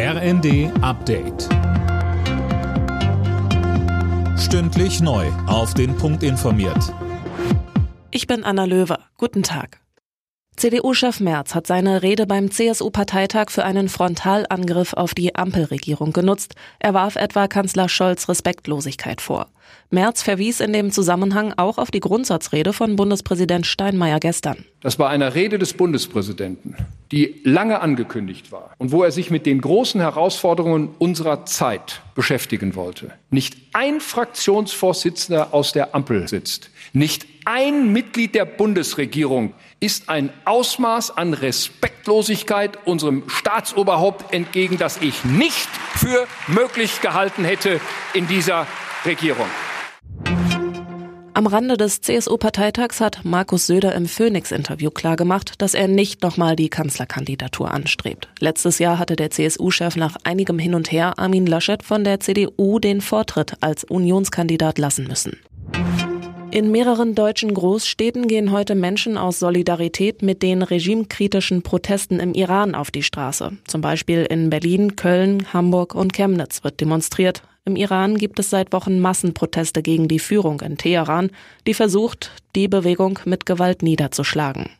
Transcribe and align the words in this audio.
RND 0.00 0.70
Update. 0.80 1.48
Stündlich 4.38 5.00
neu. 5.00 5.26
Auf 5.48 5.74
den 5.74 5.96
Punkt 5.96 6.22
informiert. 6.22 6.94
Ich 8.12 8.28
bin 8.28 8.44
Anna 8.44 8.64
Löwer. 8.64 9.00
Guten 9.16 9.42
Tag. 9.42 9.80
CDU-Chef 10.54 11.18
Merz 11.18 11.56
hat 11.56 11.66
seine 11.66 12.04
Rede 12.04 12.28
beim 12.28 12.52
CSU-Parteitag 12.52 13.50
für 13.50 13.64
einen 13.64 13.88
Frontalangriff 13.88 14.92
auf 14.92 15.14
die 15.14 15.34
Ampelregierung 15.34 16.12
genutzt. 16.12 16.54
Er 16.78 16.94
warf 16.94 17.16
etwa 17.16 17.48
Kanzler 17.48 17.88
Scholz 17.88 18.28
Respektlosigkeit 18.28 19.20
vor. 19.20 19.48
Merz 19.90 20.22
verwies 20.22 20.60
in 20.60 20.72
dem 20.72 20.92
Zusammenhang 20.92 21.54
auch 21.56 21.76
auf 21.76 21.90
die 21.90 21.98
Grundsatzrede 21.98 22.72
von 22.72 22.94
Bundespräsident 22.94 23.66
Steinmeier 23.66 24.20
gestern. 24.20 24.64
Das 24.80 24.94
bei 24.94 25.08
einer 25.08 25.34
Rede 25.34 25.58
des 25.58 25.72
Bundespräsidenten, 25.72 26.76
die 27.12 27.40
lange 27.44 27.80
angekündigt 27.80 28.52
war 28.52 28.74
und 28.78 28.92
wo 28.92 29.02
er 29.02 29.10
sich 29.10 29.30
mit 29.30 29.46
den 29.46 29.60
großen 29.60 30.00
Herausforderungen 30.00 30.90
unserer 30.98 31.46
Zeit 31.46 32.02
beschäftigen 32.14 32.74
wollte. 32.74 33.12
Nicht 33.30 33.56
ein 33.72 34.00
Fraktionsvorsitzender 34.00 35.54
aus 35.54 35.72
der 35.72 35.94
Ampel 35.94 36.28
sitzt, 36.28 36.70
nicht 36.92 37.26
ein 37.44 37.92
Mitglied 37.92 38.34
der 38.34 38.44
Bundesregierung 38.44 39.54
ist 39.80 40.08
ein 40.08 40.30
Ausmaß 40.44 41.16
an 41.16 41.32
Respektlosigkeit 41.32 42.86
unserem 42.86 43.22
Staatsoberhaupt 43.28 44.34
entgegen, 44.34 44.76
das 44.76 44.98
ich 44.98 45.24
nicht 45.24 45.68
für 45.94 46.26
möglich 46.46 47.00
gehalten 47.00 47.44
hätte 47.44 47.80
in 48.12 48.26
dieser 48.26 48.66
Regierung. 49.06 49.46
Am 51.38 51.46
Rande 51.46 51.76
des 51.76 52.00
CSU-Parteitags 52.00 53.00
hat 53.00 53.20
Markus 53.22 53.68
Söder 53.68 53.94
im 53.94 54.06
Phoenix-Interview 54.06 54.90
klargemacht, 54.90 55.62
dass 55.62 55.72
er 55.72 55.86
nicht 55.86 56.20
nochmal 56.24 56.56
die 56.56 56.68
Kanzlerkandidatur 56.68 57.70
anstrebt. 57.70 58.26
Letztes 58.40 58.80
Jahr 58.80 58.98
hatte 58.98 59.14
der 59.14 59.30
CSU-Chef 59.30 59.94
nach 59.94 60.16
einigem 60.24 60.58
Hin 60.58 60.74
und 60.74 60.90
Her 60.90 61.16
Armin 61.16 61.46
Laschet 61.46 61.84
von 61.84 62.02
der 62.02 62.18
CDU 62.18 62.80
den 62.80 63.00
Vortritt 63.00 63.52
als 63.60 63.84
Unionskandidat 63.84 64.78
lassen 64.78 65.06
müssen. 65.06 65.36
In 66.50 66.70
mehreren 66.70 67.14
deutschen 67.14 67.52
Großstädten 67.52 68.26
gehen 68.26 68.52
heute 68.52 68.74
Menschen 68.74 69.18
aus 69.18 69.38
Solidarität 69.38 70.22
mit 70.22 70.42
den 70.42 70.62
regimekritischen 70.62 71.62
Protesten 71.62 72.20
im 72.20 72.32
Iran 72.32 72.74
auf 72.74 72.90
die 72.90 73.02
Straße. 73.02 73.52
Zum 73.66 73.82
Beispiel 73.82 74.24
in 74.24 74.48
Berlin, 74.48 74.96
Köln, 74.96 75.52
Hamburg 75.52 75.94
und 75.94 76.14
Chemnitz 76.14 76.64
wird 76.64 76.80
demonstriert. 76.80 77.42
Im 77.66 77.76
Iran 77.76 78.16
gibt 78.16 78.38
es 78.38 78.48
seit 78.48 78.72
Wochen 78.72 78.98
Massenproteste 78.98 79.82
gegen 79.82 80.08
die 80.08 80.18
Führung 80.18 80.62
in 80.62 80.78
Teheran, 80.78 81.30
die 81.66 81.74
versucht, 81.74 82.32
die 82.56 82.66
Bewegung 82.66 83.18
mit 83.26 83.44
Gewalt 83.44 83.82
niederzuschlagen. 83.82 84.70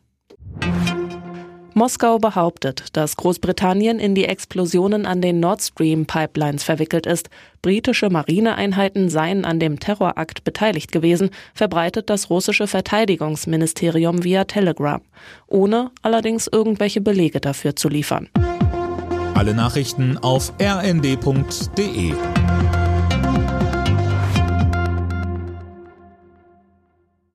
Moskau 1.79 2.19
behauptet, 2.19 2.97
dass 2.97 3.17
Großbritannien 3.17 4.01
in 4.01 4.15
die 4.15 4.25
Explosionen 4.25 5.07
an 5.07 5.23
den 5.23 5.41
Nord 5.41 5.63
Stream 5.63 6.07
Pipelines 6.07 6.65
verwickelt 6.65 7.07
ist. 7.07 7.31
Britische 7.63 8.11
Marineeinheiten 8.11 9.09
seien 9.09 9.45
an 9.45 9.61
dem 9.61 9.79
Terrorakt 9.79 10.43
beteiligt 10.45 10.93
gewesen, 10.93 11.31
verbreitet 11.55 12.11
das 12.11 12.31
russische 12.31 12.67
Verteidigungsministerium 12.67 14.25
via 14.25 14.45
Telegram, 14.45 15.01
ohne 15.47 15.93
allerdings 16.03 16.49
irgendwelche 16.49 17.01
Belege 17.01 17.41
dafür 17.41 17.77
zu 17.77 17.89
liefern. 17.89 18.29
Alle 19.35 19.55
Nachrichten 19.55 20.19
auf 20.19 20.53
rnd.de 20.61 22.13